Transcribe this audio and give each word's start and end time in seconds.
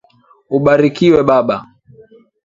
Ubarikiwe 0.57 1.19
baba. 1.29 1.57